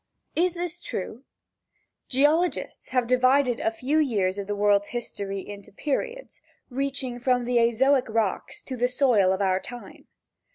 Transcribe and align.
Is 0.35 0.55
this 0.55 0.81
true? 0.81 1.25
Geologists 2.09 2.89
have 2.89 3.05
divided 3.05 3.59
a 3.59 3.69
few 3.69 3.99
years 3.99 4.39
of 4.39 4.47
the 4.47 4.55
worlds 4.55 4.87
history 4.87 5.47
into 5.47 5.71
periods, 5.71 6.41
reaching 6.71 7.19
from 7.19 7.45
the 7.45 7.57
azoic 7.59 8.09
rocks 8.09 8.63
to 8.63 8.75
the 8.75 8.89
soil 8.89 9.31
of 9.31 9.43
our 9.43 9.59
time. 9.59 10.07